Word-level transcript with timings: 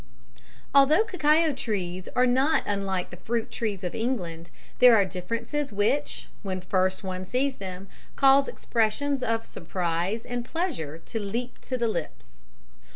_Although 0.73 1.03
cacao 1.03 1.53
trees 1.53 2.09
are 2.15 2.25
not 2.25 2.63
unlike 2.65 3.11
the 3.11 3.17
fruit 3.17 3.51
trees 3.51 3.83
of 3.83 3.93
England, 3.93 4.49
there 4.79 4.95
are 4.95 5.05
differences 5.05 5.71
which, 5.71 6.27
when 6.41 6.59
first 6.61 7.03
one 7.03 7.23
sees 7.23 7.57
them, 7.57 7.87
cause 8.15 8.47
expressions 8.47 9.21
of 9.21 9.45
surprise 9.45 10.25
and 10.25 10.43
pleasure 10.43 10.97
to 11.05 11.19
leap 11.19 11.61
to 11.61 11.77
the 11.77 11.87
lips. 11.87 12.41